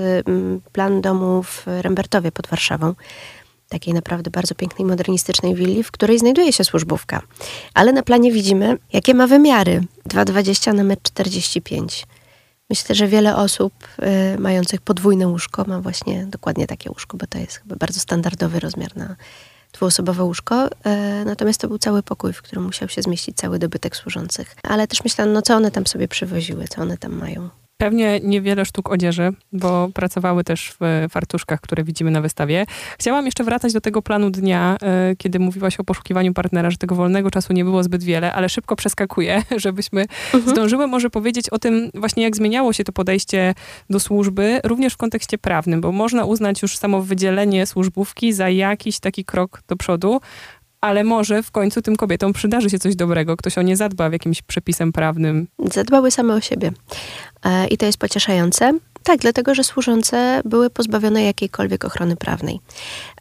plan 0.72 1.02
domu 1.02 1.44
w 1.44 1.64
Rembertowie 1.68 2.32
pod 2.32 2.48
Warszawą. 2.48 2.94
Takiej 3.70 3.94
naprawdę 3.94 4.32
bardzo 4.32 4.56
pięknej, 4.56 4.86
modernistycznej 4.86 5.56
willi, 5.56 5.84
w 5.84 5.92
której 5.92 6.20
znajduje 6.20 6.54
się 6.54 6.64
służbówka. 6.64 7.22
Ale 7.74 7.94
na 7.94 8.04
planie 8.04 8.32
widzimy, 8.32 8.78
jakie 8.94 9.14
ma 9.14 9.28
wymiary. 9.28 9.84
2,20 10.10 10.74
na 10.74 10.84
1,45 10.96 11.80
m. 11.80 11.88
Myślę, 12.70 12.96
że 12.96 13.08
wiele 13.08 13.36
osób 13.36 13.74
y, 14.36 14.40
mających 14.40 14.82
podwójne 14.82 15.28
łóżko 15.28 15.66
ma 15.68 15.80
właśnie 15.80 16.26
dokładnie 16.26 16.68
takie 16.68 16.90
łóżko, 16.90 17.18
bo 17.18 17.28
to 17.28 17.38
jest 17.38 17.58
chyba 17.58 17.76
bardzo 17.76 18.00
standardowy 18.00 18.60
rozmiar 18.60 18.98
na 18.98 19.16
dwuosobowe 19.74 20.24
łóżko. 20.24 20.68
Y, 20.68 20.70
natomiast 21.26 21.62
to 21.62 21.68
był 21.68 21.78
cały 21.78 22.04
pokój, 22.04 22.34
w 22.34 22.42
którym 22.42 22.66
musiał 22.66 22.90
się 22.90 23.02
zmieścić 23.02 23.38
cały 23.38 23.60
dobytek 23.60 23.96
służących. 23.96 24.56
Ale 24.64 24.88
też 24.88 25.04
myślałam, 25.04 25.34
no 25.34 25.42
co 25.42 25.56
one 25.56 25.72
tam 25.72 25.88
sobie 25.88 26.08
przywoziły, 26.08 26.68
co 26.68 26.82
one 26.82 26.98
tam 26.98 27.14
mają. 27.14 27.50
Pewnie 27.78 28.20
niewiele 28.20 28.66
sztuk 28.66 28.92
odzieży, 28.92 29.34
bo 29.52 29.90
pracowały 29.94 30.44
też 30.44 30.74
w 30.80 31.08
fartuszkach, 31.10 31.62
które 31.62 31.84
widzimy 31.84 32.12
na 32.12 32.22
wystawie. 32.22 32.66
Chciałam 33.00 33.26
jeszcze 33.26 33.44
wracać 33.44 33.74
do 33.74 33.82
tego 33.82 34.02
planu 34.02 34.30
dnia, 34.30 34.78
e, 34.82 35.16
kiedy 35.16 35.40
mówiłaś 35.40 35.80
o 35.80 35.84
poszukiwaniu 35.84 36.34
partnera, 36.34 36.72
że 36.72 36.78
tego 36.78 36.96
wolnego 36.96 37.32
czasu 37.32 37.54
nie 37.54 37.64
było 37.64 37.84
zbyt 37.84 38.04
wiele, 38.04 38.34
ale 38.34 38.50
szybko 38.50 38.76
przeskakuję, 38.76 39.44
żebyśmy 39.58 40.02
mhm. 40.34 40.50
zdążyły 40.52 40.88
może 40.88 41.10
powiedzieć 41.10 41.50
o 41.50 41.60
tym 41.60 41.90
właśnie, 41.94 42.24
jak 42.24 42.36
zmieniało 42.36 42.74
się 42.74 42.84
to 42.84 42.92
podejście 42.92 43.54
do 43.90 44.00
służby, 44.00 44.60
również 44.64 44.94
w 44.94 44.98
kontekście 44.98 45.38
prawnym, 45.38 45.82
bo 45.82 45.92
można 45.92 46.26
uznać 46.26 46.62
już 46.62 46.78
samo 46.78 47.02
wydzielenie 47.02 47.66
służbówki 47.66 48.34
za 48.34 48.50
jakiś 48.50 49.00
taki 49.00 49.26
krok 49.26 49.62
do 49.68 49.76
przodu, 49.76 50.22
ale 50.84 51.04
może 51.04 51.44
w 51.44 51.52
końcu 51.52 51.82
tym 51.82 51.96
kobietom 51.96 52.34
przydarzy 52.34 52.70
się 52.70 52.80
coś 52.80 52.96
dobrego, 52.96 53.38
ktoś 53.38 53.58
o 53.58 53.62
nie 53.62 53.78
zadba 53.78 54.10
w 54.10 54.14
jakimś 54.14 54.42
przepisem 54.42 54.92
prawnym. 54.92 55.48
Zadbały 55.74 56.12
same 56.12 56.34
o 56.34 56.42
siebie. 56.42 56.72
E, 57.46 57.68
I 57.68 57.78
to 57.78 57.86
jest 57.86 57.98
pocieszające. 57.98 58.74
Tak, 59.04 59.20
dlatego 59.20 59.56
że 59.56 59.64
służące 59.64 60.42
były 60.46 60.70
pozbawione 60.70 61.24
jakiejkolwiek 61.24 61.86
ochrony 61.86 62.16
prawnej. 62.16 62.60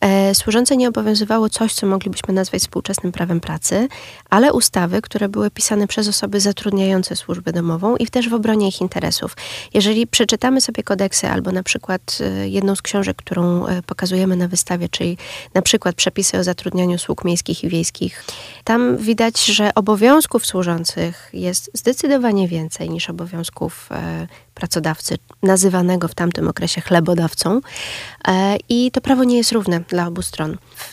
E, 0.01 0.35
służące 0.35 0.77
nie 0.77 0.89
obowiązywało 0.89 1.49
coś, 1.49 1.75
co 1.75 1.87
moglibyśmy 1.87 2.35
nazwać 2.35 2.62
współczesnym 2.62 3.12
prawem 3.12 3.41
pracy, 3.41 3.89
ale 4.31 4.53
ustawy, 4.53 5.03
które 5.03 5.29
były 5.29 5.51
pisane 5.51 5.87
przez 5.87 6.09
osoby 6.09 6.41
zatrudniające 6.41 7.17
służbę 7.17 7.53
domową 7.53 7.97
i 7.97 8.07
też 8.07 8.29
w 8.29 8.35
obronie 8.35 8.69
ich 8.69 8.81
interesów. 8.81 9.37
Jeżeli 9.75 10.07
przeczytamy 10.07 10.61
sobie 10.61 10.83
kodeksy 10.83 11.29
albo 11.29 11.53
na 11.53 11.62
przykład 11.62 12.19
e, 12.21 12.49
jedną 12.49 12.77
z 12.77 12.83
książek, 12.83 13.17
którą 13.17 13.67
e, 13.67 13.83
pokazujemy 13.83 14.37
na 14.37 14.49
wystawie, 14.49 14.89
czyli 14.89 15.19
na 15.55 15.62
przykład 15.62 15.95
przepisy 15.97 16.39
o 16.39 16.45
zatrudnianiu 16.45 16.99
sług 16.99 17.25
miejskich 17.25 17.65
i 17.65 17.69
wiejskich, 17.69 18.25
tam 18.65 18.97
widać, 18.97 19.45
że 19.45 19.75
obowiązków 19.75 20.47
służących 20.47 21.31
jest 21.33 21.71
zdecydowanie 21.75 22.49
więcej 22.49 22.91
niż 22.91 23.11
obowiązków 23.11 23.89
pracodawcy, 24.54 25.18
nazywanego 25.42 26.09
w 26.09 26.14
tamtym 26.14 26.49
okresie 26.49 26.80
chlebodawcą. 26.80 27.61
E, 28.28 28.56
I 28.68 28.90
to 28.90 29.00
prawo 29.00 29.25
nie 29.25 29.37
jest 29.37 29.52
równe 29.52 29.80
dla 29.80 30.06
obu 30.06 30.23
stron. 30.23 30.56
W 30.76 30.92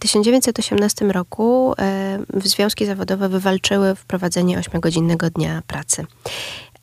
1918 0.00 1.04
mm, 1.04 1.14
roku 1.14 1.74
e, 1.78 2.18
związki 2.44 2.86
zawodowe 2.86 3.28
wywalczyły 3.28 3.94
wprowadzenie 3.94 4.58
8-godzinnego 4.58 5.30
dnia 5.30 5.62
pracy. 5.66 6.06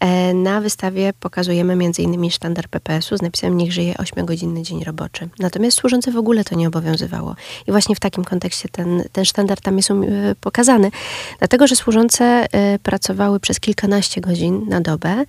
E, 0.04 0.34
na 0.34 0.62
wystawie 0.62 1.14
pokazujemy 1.20 1.74
m.in. 1.74 2.32
sztandar 2.32 2.70
PPS-u 2.70 3.18
z 3.18 3.22
napisem 3.22 3.58
Niech 3.58 3.74
żyje 3.74 3.94
8-godzinny 3.94 4.62
dzień 4.62 4.84
roboczy. 4.84 5.30
Natomiast 5.40 5.78
służące 5.78 6.12
w 6.12 6.18
ogóle 6.18 6.44
to 6.44 6.56
nie 6.56 6.68
obowiązywało. 6.68 7.36
I 7.68 7.72
właśnie 7.72 7.96
w 7.96 8.00
takim 8.00 8.24
kontekście 8.24 8.70
ten, 8.70 9.04
ten 9.12 9.26
sztandar 9.26 9.62
tam 9.62 9.78
jest 9.78 9.90
um, 9.90 10.06
pokazany. 10.42 10.92
Dlatego, 11.40 11.68
że 11.68 11.76
służące 11.76 12.46
pracowały 12.84 13.40
przez 13.40 13.60
kilkanaście 13.60 14.22
godzin 14.22 14.66
na 14.70 14.82
dobę 14.82 15.26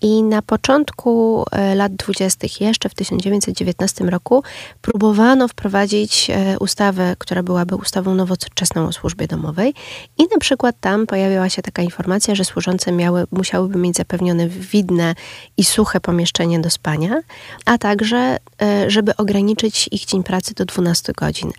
i 0.00 0.22
na 0.22 0.42
początku 0.42 1.44
e, 1.52 1.74
lat 1.74 1.96
dwudziestych, 1.96 2.60
jeszcze 2.60 2.88
w 2.88 2.94
1919 2.94 4.04
roku, 4.04 4.42
próbowano 4.82 5.48
wprowadzić 5.48 6.30
e, 6.30 6.58
ustawę, 6.58 7.16
która 7.18 7.42
byłaby 7.42 7.76
ustawą 7.76 8.14
nowoczesną 8.14 8.86
o 8.86 8.92
służbie 8.92 9.26
domowej. 9.26 9.74
I 10.18 10.22
na 10.22 10.38
przykład 10.40 10.76
tam 10.80 11.06
pojawiła 11.06 11.48
się 11.48 11.62
taka 11.62 11.82
informacja, 11.82 12.34
że 12.34 12.44
służące 12.44 12.92
miały, 12.92 13.24
musiałyby 13.30 13.78
mieć 13.78 13.96
zapewnione 14.18 14.48
widne 14.48 15.14
i 15.56 15.64
suche 15.64 16.00
pomieszczenie 16.00 16.60
do 16.60 16.70
spania, 16.70 17.20
a 17.64 17.78
także, 17.78 18.36
e, 18.62 18.90
żeby 18.90 19.16
ograniczyć 19.16 19.88
ich 19.92 20.04
dzień 20.04 20.22
pracy 20.22 20.54
do 20.54 20.64
12 20.64 21.12
godzin. 21.12 21.52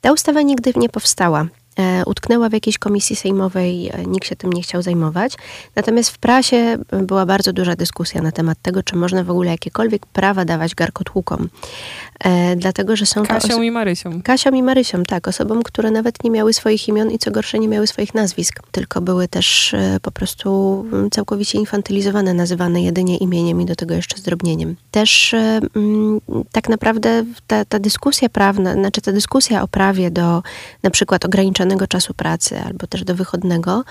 Ta 0.00 0.12
ustawa 0.12 0.42
nigdy 0.42 0.72
nie 0.76 0.88
powstała. 0.88 1.46
E, 1.78 2.04
utknęła 2.06 2.48
w 2.48 2.52
jakiejś 2.52 2.78
komisji 2.78 3.16
sejmowej, 3.16 3.90
e, 3.92 4.06
nikt 4.06 4.28
się 4.28 4.36
tym 4.36 4.52
nie 4.52 4.62
chciał 4.62 4.82
zajmować. 4.82 5.34
Natomiast 5.76 6.10
w 6.10 6.18
prasie 6.18 6.78
była 7.02 7.26
bardzo 7.26 7.52
duża 7.52 7.76
dyskusja 7.76 8.22
na 8.22 8.32
temat 8.32 8.58
tego, 8.62 8.82
czy 8.82 8.96
można 8.96 9.24
w 9.24 9.30
ogóle 9.30 9.50
jakiekolwiek 9.50 10.06
prawa 10.06 10.44
dawać 10.44 10.74
garkotłukom. 10.74 11.48
E, 12.24 12.56
dlatego, 12.56 12.96
że 12.96 13.06
są 13.06 13.26
Kasią 13.26 13.62
i 13.62 13.70
Marysią. 13.70 14.22
Kasią 14.22 14.50
i 14.50 14.62
Marysią, 14.62 15.02
tak. 15.02 15.28
Osobom, 15.28 15.62
które 15.62 15.90
nawet 15.90 16.24
nie 16.24 16.30
miały 16.30 16.52
swoich 16.52 16.88
imion 16.88 17.10
i 17.10 17.18
co 17.18 17.30
gorsze 17.30 17.58
nie 17.58 17.68
miały 17.68 17.86
swoich 17.86 18.14
nazwisk, 18.14 18.60
tylko 18.72 19.00
były 19.00 19.28
też 19.28 19.74
e, 19.74 19.98
po 20.02 20.10
prostu 20.10 20.80
mm, 20.92 21.10
całkowicie 21.10 21.58
infantylizowane, 21.58 22.34
nazywane 22.34 22.82
jedynie 22.82 23.16
imieniem 23.16 23.60
i 23.60 23.64
do 23.64 23.76
tego 23.76 23.94
jeszcze 23.94 24.18
zdrobnieniem. 24.18 24.76
Też 24.90 25.34
e, 25.34 25.60
mm, 25.76 26.20
tak 26.52 26.68
naprawdę 26.68 27.24
ta, 27.46 27.64
ta 27.64 27.78
dyskusja 27.78 28.28
prawna, 28.28 28.72
znaczy 28.72 29.00
ta 29.00 29.12
dyskusja 29.12 29.62
o 29.62 29.68
prawie 29.68 30.10
do 30.10 30.42
na 30.82 30.90
przykład 30.90 31.24
ograniczonego 31.60 31.86
czasu 31.86 32.14
pracy 32.14 32.60
albo 32.60 32.86
też 32.86 33.04
do 33.04 33.14
wychodnego, 33.14 33.84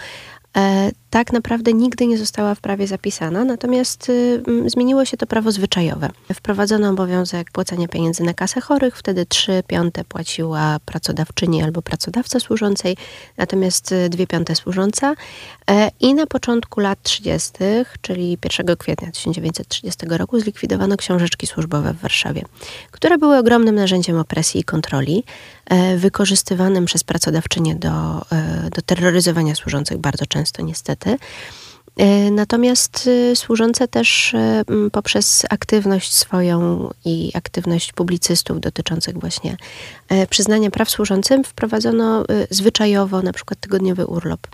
E, 0.58 0.92
tak 1.10 1.34
naprawdę 1.34 1.74
nigdy 1.74 2.08
nie 2.08 2.18
została 2.18 2.56
w 2.56 2.62
prawie 2.62 2.88
zapisana, 2.88 3.44
natomiast 3.44 4.10
y, 4.10 4.44
zmieniło 4.66 5.06
się 5.06 5.18
to 5.18 5.28
prawo 5.28 5.51
zwyczajowe. 5.51 6.10
Wprowadzono 6.34 6.89
obowiązek 6.89 7.51
płacenia 7.51 7.88
pieniędzy 7.88 8.24
na 8.24 8.34
kasę 8.34 8.62
chorych, 8.62 8.98
wtedy 8.98 9.25
3 9.25 9.63
piąte 9.68 10.04
płaciła 10.04 10.78
pracodawczyni 10.86 11.63
albo 11.63 11.82
pracodawca 11.82 12.39
służącej, 12.39 12.98
natomiast 13.38 13.94
2 14.10 14.24
y, 14.24 14.28
piąte 14.28 14.56
służąca. 14.56 15.13
E, 15.70 15.92
I 16.00 16.13
na 16.13 16.28
początku 16.28 16.80
lat 16.80 17.00
30., 17.04 17.51
czyli 18.01 18.38
1 18.44 18.78
kwietnia 18.78 19.12
1930 19.12 20.06
roku, 20.10 20.39
zlikwidowano 20.39 20.98
książeczki 20.98 21.48
służbowe 21.48 21.94
w 21.94 22.01
Warszawie, 22.01 22.46
które 22.92 23.18
były 23.18 23.38
ogromnym 23.38 23.75
narzędziem 23.75 24.18
opresji 24.18 24.62
i 24.62 24.63
kontroli, 24.63 25.24
e, 25.66 25.98
wykorzystywanym 25.98 26.86
przez 26.86 27.04
pracodawczynię 27.04 27.75
do, 27.75 27.89
do 28.75 28.82
terroryzowania 28.82 29.56
służących 29.56 29.98
bardzo 29.98 30.25
często 30.25 30.62
niestety. 30.62 30.99
E, 32.00 32.32
natomiast 32.32 33.10
e, 33.32 33.36
służące 33.36 33.88
też 33.88 34.34
e, 34.34 34.63
poprzez 34.91 35.46
aktywność 35.50 36.13
swoją 36.13 36.89
i 37.06 37.32
aktywność 37.34 37.94
publicystów 37.94 38.60
dotyczących 38.60 39.18
właśnie 39.18 39.58
przyznania 40.29 40.72
praw 40.72 40.89
służącym 40.89 41.44
wprowadzono 41.44 42.25
zwyczajowo 42.50 43.22
na 43.22 43.34
przykład 43.34 43.60
tygodniowy 43.60 44.06
urlop 44.06 44.48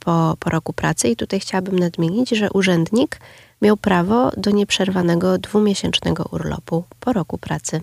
po, 0.00 0.36
po 0.40 0.50
roku 0.50 0.72
pracy. 0.72 1.08
I 1.08 1.16
tutaj 1.16 1.40
chciałabym 1.40 1.78
nadmienić, 1.78 2.30
że 2.30 2.50
urzędnik 2.50 3.20
miał 3.62 3.76
prawo 3.76 4.30
do 4.36 4.50
nieprzerwanego 4.50 5.38
dwumiesięcznego 5.38 6.28
urlopu 6.32 6.84
po 7.00 7.12
roku 7.12 7.38
pracy, 7.38 7.80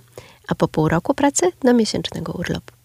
a 0.47 0.55
po 0.55 0.67
pół 0.67 0.89
roku 0.89 1.13
pracy 1.13 1.51
do 1.63 1.73
miesięcznego 1.73 2.31
urlopu. 2.31 2.80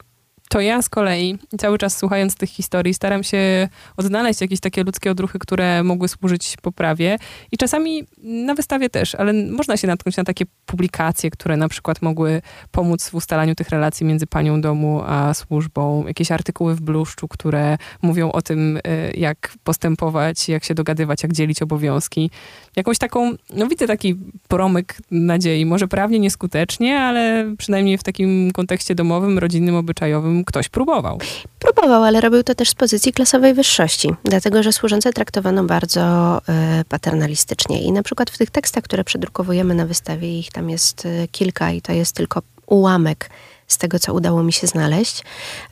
To 0.49 0.61
ja 0.61 0.83
z 0.83 0.89
kolei 0.89 1.39
cały 1.59 1.79
czas 1.79 1.99
słuchając 1.99 2.37
tych 2.37 2.51
historii 2.51 2.95
staram 2.95 3.25
się 3.25 3.69
odnaleźć 3.97 4.41
jakieś 4.41 4.61
takie 4.61 4.85
ludzkie 4.85 5.11
odruchy, 5.11 5.39
które 5.39 5.83
mogły 5.83 6.09
służyć 6.09 6.57
poprawie 6.63 7.19
i 7.53 7.57
czasami 7.57 8.05
na 8.23 8.55
wystawie 8.55 8.91
też, 8.91 9.15
ale 9.15 9.33
można 9.33 9.77
się 9.77 9.87
natknąć 9.87 10.17
na 10.17 10.25
takie 10.25 10.45
publikacje, 10.67 11.31
które 11.31 11.57
na 11.57 11.69
przykład 11.69 12.03
mogły 12.03 12.43
pomóc 12.71 13.09
w 13.11 13.15
ustalaniu 13.15 13.55
tych 13.55 13.69
relacji 13.69 14.07
między 14.07 14.27
panią 14.27 14.61
domu 14.61 15.03
a 15.07 15.35
służbą, 15.35 16.07
jakieś 16.07 16.31
artykuły 16.31 16.75
w 16.75 16.81
bluszczu, 16.81 17.29
które 17.29 17.79
mówią 18.03 18.33
o 18.33 18.43
tym, 18.43 18.77
y, 18.77 18.81
jak 19.17 19.55
postępować, 19.65 20.49
jak 20.49 20.65
się 20.65 20.75
dogadywać, 20.75 21.23
jak 21.23 21.33
dzielić 21.33 21.63
obowiązki. 21.63 22.31
Jakąś 22.77 22.99
taką, 22.99 23.33
no 23.55 23.67
widzę 23.67 23.87
taki 23.87 24.17
promyk 24.49 24.97
nadziei, 25.11 25.67
może 25.67 25.89
prawnie 25.89 26.19
nieskutecznie, 26.19 27.01
ale 27.01 27.55
przynajmniej 27.59 27.99
w 27.99 28.03
takim 28.03 28.51
kontekście 28.51 28.95
domowym, 28.95 29.39
rodzinnym, 29.39 29.75
obyczajowym 29.75 30.36
ktoś 30.45 30.69
próbował. 30.69 31.19
Próbował, 31.59 32.03
ale 32.03 32.21
robił 32.21 32.43
to 32.43 32.55
też 32.55 32.71
z 32.71 32.75
pozycji 32.75 33.13
klasowej 33.13 33.55
wyższości, 33.55 34.15
dlatego 34.25 34.63
że 34.63 34.73
służące 34.73 35.13
traktowano 35.13 35.65
bardzo 35.65 36.39
y, 36.81 36.85
paternalistycznie. 36.85 37.83
I 37.83 37.93
na 37.93 38.03
przykład 38.03 38.31
w 38.31 38.39
tych 38.39 38.51
tekstach, 38.51 38.85
które 38.85 39.05
przedrukowujemy 39.05 39.75
na 39.75 39.87
wystawie, 39.87 40.39
ich 40.39 40.53
tam 40.53 40.71
jest 40.71 41.07
y, 41.07 41.29
kilka 41.33 41.73
i 41.73 41.83
to 41.83 41.93
jest 41.93 42.15
tylko 42.15 42.43
ułamek 42.67 43.31
z 43.67 43.79
tego, 43.79 43.99
co 43.99 44.15
udało 44.15 44.43
mi 44.43 44.53
się 44.53 44.67
znaleźć, 44.67 45.23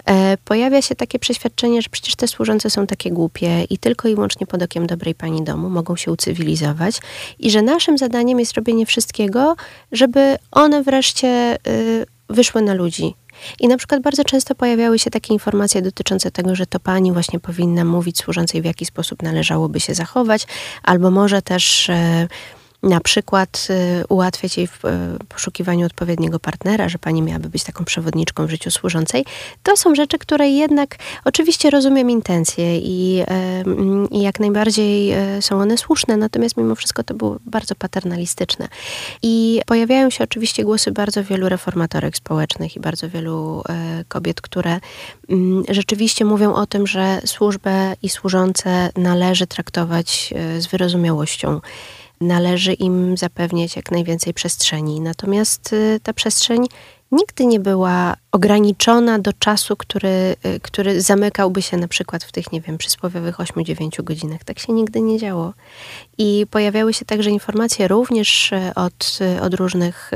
e, 0.07 0.37
pojawia 0.45 0.83
się 0.83 0.95
takie 0.95 1.19
przeświadczenie, 1.19 1.83
że 1.83 1.89
przecież 1.91 2.17
te 2.17 2.29
służące 2.29 2.71
są 2.71 2.87
takie 2.87 3.11
głupie 3.11 3.65
i 3.65 3.79
tylko 3.79 4.09
i 4.09 4.15
wyłącznie 4.15 4.47
pod 4.47 4.63
okiem 4.63 4.87
dobrej 4.87 5.15
pani 5.15 5.45
domu 5.45 5.71
mogą 5.71 5.97
się 5.97 6.13
ucywilizować 6.13 7.01
i 7.39 7.51
że 7.51 7.63
naszym 7.63 7.99
zadaniem 7.99 8.41
jest 8.41 8.53
robienie 8.53 8.87
wszystkiego, 8.87 9.57
żeby 9.93 10.39
one 10.51 10.83
wreszcie 10.83 11.59
y, 11.67 12.07
wyszły 12.29 12.63
na 12.63 12.75
ludzi, 12.75 13.15
i 13.61 13.69
na 13.69 13.77
przykład 13.77 14.03
bardzo 14.03 14.25
często 14.25 14.55
pojawiały 14.55 14.99
się 14.99 15.11
takie 15.11 15.33
informacje 15.33 15.83
dotyczące 15.83 16.31
tego, 16.31 16.55
że 16.55 16.67
to 16.67 16.81
pani 16.81 17.13
właśnie 17.13 17.41
powinna 17.41 17.85
mówić 17.85 18.19
służącej, 18.19 18.63
w 18.63 18.65
jaki 18.65 18.87
sposób 18.87 19.23
należałoby 19.23 19.81
się 19.81 19.95
zachować, 19.95 20.47
albo 20.83 21.11
może 21.11 21.43
też. 21.43 21.91
E, 21.91 22.29
na 22.85 23.01
przykład 23.01 23.69
y, 24.03 24.07
ułatwiać 24.09 24.57
jej 24.57 24.67
w 24.67 24.85
y, 24.85 24.89
poszukiwaniu 25.29 25.87
odpowiedniego 25.87 26.41
partnera, 26.41 26.89
że 26.89 26.99
pani 26.99 27.23
miałaby 27.23 27.49
być 27.49 27.65
taką 27.65 27.85
przewodniczką 27.85 28.47
w 28.47 28.51
życiu 28.51 28.71
służącej. 28.71 29.25
To 29.63 29.77
są 29.77 29.95
rzeczy, 29.95 30.19
które 30.19 30.49
jednak, 30.49 30.97
oczywiście 31.25 31.71
rozumiem 31.71 32.11
intencje 32.11 32.79
i, 32.79 33.21
y, 33.21 34.09
i 34.11 34.23
jak 34.23 34.41
najbardziej 34.41 35.15
są 35.41 35.61
one 35.61 35.79
słuszne, 35.79 36.17
natomiast 36.17 36.57
mimo 36.57 36.75
wszystko 36.75 37.05
to 37.05 37.15
było 37.15 37.39
bardzo 37.47 37.75
paternalistyczne. 37.75 38.69
I 39.23 39.61
pojawiają 39.67 40.11
się 40.11 40.25
oczywiście 40.25 40.65
głosy 40.65 40.93
bardzo 40.93 41.25
wielu 41.25 41.49
reformatorek 41.49 42.17
społecznych 42.17 42.77
i 42.77 42.81
bardzo 42.81 43.09
wielu 43.09 43.63
kobiet, 44.09 44.41
które 44.41 44.81
mm, 45.29 45.65
rzeczywiście 45.69 46.25
mówią 46.25 46.55
o 46.55 46.67
tym, 46.67 46.87
że 46.87 47.21
służbę 47.27 47.97
i 48.03 48.09
służące 48.09 48.91
należy 48.97 49.47
traktować 49.47 50.35
z 50.59 50.67
wyrozumiałością 50.67 51.61
należy 52.25 52.73
im 52.73 53.17
zapewniać 53.17 53.77
jak 53.77 53.91
najwięcej 53.91 54.35
przestrzeni. 54.35 55.01
Natomiast 55.01 55.73
y, 55.73 56.01
ta 56.03 56.13
przestrzeń 56.13 56.67
nigdy 57.13 57.47
nie 57.47 57.61
była 57.61 58.17
ograniczona 58.33 59.19
do 59.19 59.33
czasu, 59.33 59.77
który, 59.77 60.37
y, 60.47 60.61
który 60.61 61.01
zamykałby 61.01 61.63
się 61.63 61.77
na 61.77 61.89
przykład 61.89 62.25
w 62.25 62.33
tych, 62.33 62.53
nie 62.53 62.61
wiem, 62.61 62.79
przysłowiowych 62.79 63.37
8-9 63.37 64.03
godzinach. 64.03 64.45
Tak 64.45 64.59
się 64.59 64.73
nigdy 64.73 65.01
nie 65.01 65.19
działo. 65.19 65.53
I 66.19 66.47
pojawiały 66.51 66.95
się 66.95 67.05
także 67.05 67.31
informacje 67.31 67.89
również 67.89 68.53
y, 68.53 68.75
od, 68.75 69.19
od 69.43 69.55
różnych 69.55 70.11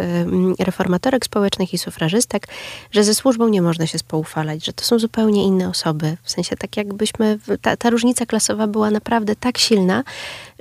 reformatorek 0.58 1.24
społecznych 1.24 1.74
i 1.74 1.78
sufrażystek, 1.78 2.48
że 2.90 3.04
ze 3.04 3.14
służbą 3.14 3.48
nie 3.48 3.62
można 3.62 3.86
się 3.86 3.98
spoufalać, 3.98 4.64
że 4.64 4.72
to 4.72 4.84
są 4.84 4.98
zupełnie 4.98 5.44
inne 5.44 5.68
osoby. 5.68 6.16
W 6.22 6.30
sensie 6.30 6.56
tak 6.56 6.76
jakbyśmy, 6.76 7.38
ta, 7.62 7.76
ta 7.76 7.90
różnica 7.90 8.26
klasowa 8.26 8.66
była 8.66 8.90
naprawdę 8.90 9.36
tak 9.36 9.58
silna, 9.58 10.04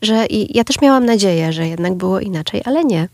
że 0.01 0.25
ja 0.30 0.63
też 0.63 0.82
miałam 0.82 1.06
nadzieję, 1.06 1.54
że 1.54 1.68
jednak 1.68 1.96
było 1.96 2.20
inaczej, 2.20 2.62
ale 2.66 2.84
nie. 2.86 3.10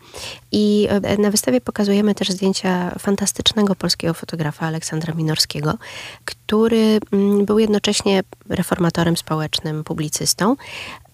I 0.51 0.87
e, 0.89 1.17
na 1.17 1.31
wystawie 1.31 1.61
pokazujemy 1.61 2.15
też 2.15 2.29
zdjęcia 2.29 2.95
fantastycznego 2.99 3.75
polskiego 3.75 4.13
fotografa 4.13 4.65
Aleksandra 4.65 5.13
Minorskiego, 5.13 5.77
który 6.25 6.99
mm, 7.11 7.45
był 7.45 7.59
jednocześnie 7.59 8.23
reformatorem 8.49 9.17
społecznym, 9.17 9.83
publicystą, 9.83 10.55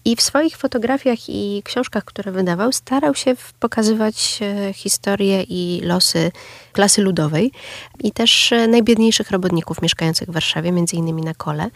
i 0.04 0.16
w 0.16 0.22
swoich 0.22 0.56
fotografiach 0.56 1.18
i 1.28 1.62
książkach, 1.64 2.04
które 2.04 2.32
wydawał, 2.32 2.72
starał 2.72 3.14
się 3.14 3.34
pokazywać 3.60 4.40
e, 4.42 4.72
historię 4.72 5.42
i 5.42 5.80
losy 5.84 6.32
klasy 6.72 7.02
ludowej 7.02 7.52
i 8.00 8.12
też 8.12 8.52
e, 8.52 8.68
najbiedniejszych 8.68 9.30
robotników 9.30 9.82
mieszkających 9.82 10.28
w 10.28 10.32
Warszawie, 10.32 10.72
między 10.72 10.96
innymi 10.96 11.22
na 11.22 11.34
kole. 11.34 11.70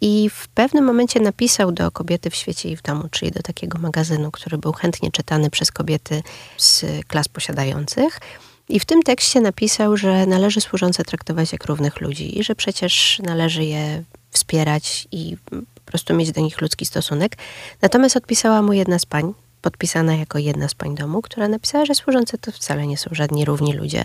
I 0.00 0.30
w 0.30 0.48
pewnym 0.48 0.84
momencie 0.84 1.20
napisał 1.20 1.72
do 1.72 1.90
Kobiety 1.90 2.30
w 2.30 2.34
świecie 2.34 2.68
i 2.68 2.76
w 2.76 2.82
domu, 2.82 3.04
czyli 3.10 3.30
do 3.30 3.42
takiego 3.42 3.78
magazynu, 3.78 4.30
który 4.30 4.58
był 4.58 4.72
chętnie 4.72 5.10
czytany 5.10 5.50
przez 5.50 5.70
kobiety 5.70 6.22
z 6.56 6.84
klas 7.06 7.28
posiadających. 7.28 8.20
I 8.68 8.80
w 8.80 8.84
tym 8.84 9.02
tekście 9.02 9.40
napisał, 9.40 9.96
że 9.96 10.26
należy 10.26 10.60
służące 10.60 11.04
traktować 11.04 11.52
jak 11.52 11.64
równych 11.64 12.00
ludzi 12.00 12.38
i 12.38 12.44
że 12.44 12.54
przecież 12.54 13.20
należy 13.24 13.64
je 13.64 14.02
wspierać 14.30 15.08
i 15.12 15.36
po 15.50 15.80
prostu 15.84 16.14
mieć 16.14 16.32
do 16.32 16.40
nich 16.40 16.60
ludzki 16.60 16.86
stosunek. 16.86 17.36
Natomiast 17.82 18.16
odpisała 18.16 18.62
mu 18.62 18.72
jedna 18.72 18.98
z 18.98 19.06
pań, 19.06 19.34
podpisana 19.62 20.14
jako 20.14 20.38
jedna 20.38 20.68
z 20.68 20.74
pań 20.74 20.94
domu, 20.94 21.22
która 21.22 21.48
napisała, 21.48 21.86
że 21.86 21.94
służące 21.94 22.38
to 22.38 22.52
wcale 22.52 22.86
nie 22.86 22.98
są 22.98 23.10
żadni 23.12 23.44
równi 23.44 23.72
ludzie 23.72 24.04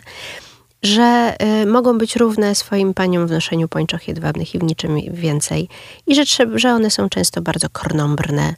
że 0.84 1.36
y, 1.64 1.66
mogą 1.66 1.98
być 1.98 2.16
równe 2.16 2.56
swoim 2.56 2.94
paniom 2.94 3.28
w 3.28 3.32
noszeniu 3.32 3.68
pończoch 3.68 4.08
jedwabnych 4.08 4.56
i 4.56 4.60
w 4.60 4.64
niczym 4.64 4.98
więcej. 5.12 5.70
I 6.08 6.16
że, 6.16 6.24
że 6.56 6.74
one 6.74 6.92
są 6.92 7.10
często 7.10 7.42
bardzo 7.42 7.70
kornąbrne, 7.70 8.56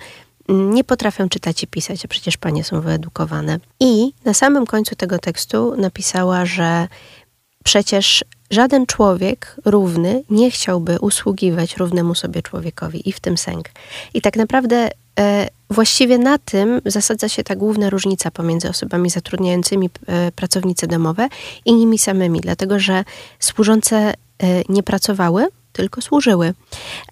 nie 0.50 0.84
potrafią 0.84 1.30
czytać 1.30 1.64
i 1.64 1.68
pisać, 1.68 2.06
a 2.06 2.08
przecież 2.08 2.38
panie 2.38 2.64
są 2.64 2.82
wyedukowane. 2.82 3.60
I 3.80 4.14
na 4.26 4.34
samym 4.34 4.66
końcu 4.66 4.96
tego 4.96 5.20
tekstu 5.20 5.76
napisała, 5.78 6.46
że 6.46 6.88
przecież 7.64 8.26
żaden 8.50 8.86
człowiek 8.86 9.56
równy 9.66 10.24
nie 10.30 10.52
chciałby 10.52 11.00
usługiwać 11.00 11.78
równemu 11.78 12.16
sobie 12.16 12.42
człowiekowi 12.42 13.10
i 13.10 13.12
w 13.12 13.20
tym 13.20 13.38
sęk. 13.38 13.70
I 14.14 14.22
tak 14.22 14.36
naprawdę 14.36 14.90
e, 15.20 15.48
Właściwie 15.74 16.18
na 16.18 16.38
tym 16.38 16.82
zasadza 16.86 17.30
się 17.30 17.44
ta 17.44 17.56
główna 17.56 17.90
różnica 17.90 18.32
pomiędzy 18.32 18.70
osobami 18.70 19.10
zatrudniającymi 19.10 19.90
e, 20.08 20.32
pracownice 20.32 20.88
domowe 20.88 21.30
i 21.66 21.74
nimi 21.74 22.00
samymi, 22.00 22.42
dlatego 22.42 22.80
że 22.80 23.04
służące 23.40 23.96
e, 23.96 24.14
nie 24.70 24.84
pracowały, 24.84 25.48
tylko 25.72 26.02
służyły. 26.02 26.54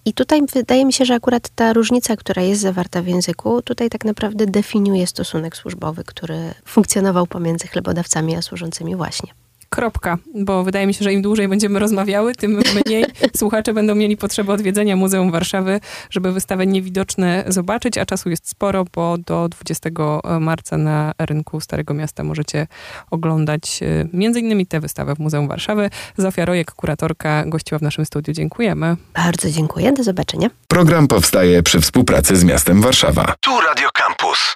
I 0.04 0.12
tutaj 0.12 0.42
wydaje 0.54 0.84
mi 0.84 0.92
się, 0.92 1.04
że 1.04 1.14
akurat 1.14 1.48
ta 1.48 1.72
różnica, 1.72 2.16
która 2.16 2.42
jest 2.42 2.62
zawarta 2.62 3.02
w 3.02 3.06
języku, 3.06 3.62
tutaj 3.62 3.90
tak 3.90 4.04
naprawdę 4.04 4.46
definiuje 4.46 5.06
stosunek 5.06 5.56
służbowy, 5.56 6.04
który 6.04 6.54
funkcjonował 6.64 7.26
pomiędzy 7.26 7.68
chlebodawcami 7.68 8.36
a 8.36 8.42
służącymi 8.42 8.96
właśnie. 8.96 9.32
Kropka, 9.72 10.18
bo 10.34 10.64
wydaje 10.64 10.86
mi 10.86 10.94
się, 10.94 11.04
że 11.04 11.12
im 11.12 11.22
dłużej 11.22 11.48
będziemy 11.48 11.78
rozmawiały, 11.78 12.34
tym 12.34 12.60
mniej 12.86 13.04
słuchacze 13.36 13.74
będą 13.74 13.94
mieli 13.94 14.16
potrzebę 14.16 14.52
odwiedzenia 14.52 14.96
Muzeum 14.96 15.30
Warszawy, 15.30 15.80
żeby 16.10 16.32
wystawę 16.32 16.66
niewidoczne 16.66 17.44
zobaczyć, 17.46 17.98
a 17.98 18.06
czasu 18.06 18.30
jest 18.30 18.48
sporo, 18.48 18.84
bo 18.94 19.18
do 19.18 19.48
20 19.48 19.90
marca 20.40 20.78
na 20.78 21.12
rynku 21.18 21.60
Starego 21.60 21.94
Miasta 21.94 22.24
możecie 22.24 22.66
oglądać 23.10 23.80
między 24.12 24.40
innymi 24.40 24.66
tę 24.66 24.80
wystawę 24.80 25.14
w 25.14 25.18
Muzeum 25.18 25.48
Warszawy. 25.48 25.90
Zofia 26.16 26.44
Rojek, 26.44 26.72
kuratorka, 26.72 27.44
gościła 27.46 27.78
w 27.78 27.82
naszym 27.82 28.06
studiu. 28.06 28.34
Dziękujemy. 28.34 28.96
Bardzo 29.14 29.50
dziękuję. 29.50 29.92
Do 29.92 30.02
zobaczenia. 30.02 30.50
Program 30.68 31.08
powstaje 31.08 31.62
przy 31.62 31.80
współpracy 31.80 32.36
z 32.36 32.44
miastem 32.44 32.80
Warszawa. 32.80 33.34
Tu 33.40 33.50
Radio 33.60 33.88
Campus. 33.94 34.50